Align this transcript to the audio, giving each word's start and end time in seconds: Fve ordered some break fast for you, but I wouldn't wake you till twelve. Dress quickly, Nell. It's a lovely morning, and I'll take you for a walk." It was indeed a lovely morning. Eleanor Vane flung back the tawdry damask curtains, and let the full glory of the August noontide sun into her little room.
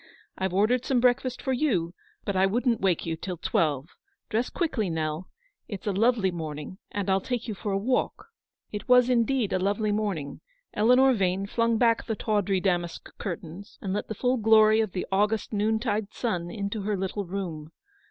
Fve 0.39 0.51
ordered 0.51 0.83
some 0.83 0.99
break 0.99 1.21
fast 1.21 1.43
for 1.43 1.53
you, 1.53 1.93
but 2.25 2.35
I 2.35 2.47
wouldn't 2.47 2.81
wake 2.81 3.05
you 3.05 3.15
till 3.15 3.37
twelve. 3.37 3.89
Dress 4.29 4.49
quickly, 4.49 4.89
Nell. 4.89 5.29
It's 5.67 5.85
a 5.85 5.91
lovely 5.91 6.31
morning, 6.31 6.79
and 6.89 7.07
I'll 7.07 7.21
take 7.21 7.47
you 7.47 7.53
for 7.53 7.71
a 7.71 7.77
walk." 7.77 8.25
It 8.71 8.89
was 8.89 9.11
indeed 9.11 9.53
a 9.53 9.59
lovely 9.59 9.91
morning. 9.91 10.41
Eleanor 10.73 11.13
Vane 11.13 11.45
flung 11.45 11.77
back 11.77 12.07
the 12.07 12.15
tawdry 12.15 12.59
damask 12.59 13.15
curtains, 13.19 13.77
and 13.79 13.93
let 13.93 14.07
the 14.07 14.15
full 14.15 14.37
glory 14.37 14.79
of 14.81 14.93
the 14.93 15.05
August 15.11 15.53
noontide 15.53 16.11
sun 16.13 16.49
into 16.49 16.81
her 16.81 16.97
little 16.97 17.27
room. 17.27 17.71